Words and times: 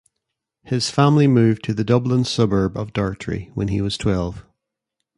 His 0.63 0.89
family 0.89 1.27
moved 1.27 1.61
to 1.65 1.75
the 1.75 1.83
Dublin 1.83 2.25
suburb 2.25 2.75
of 2.75 2.91
Dartry 2.91 3.51
when 3.53 3.67
he 3.67 3.81
was 3.81 3.99
twelve. 3.99 4.43